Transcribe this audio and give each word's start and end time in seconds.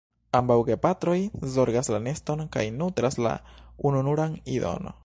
Ambaŭ 0.37 0.55
gepatroj 0.69 1.17
zorgas 1.57 1.91
la 1.97 2.01
neston 2.07 2.43
kaj 2.57 2.65
nutras 2.81 3.21
la 3.27 3.37
ununuran 3.93 4.39
idon. 4.59 4.95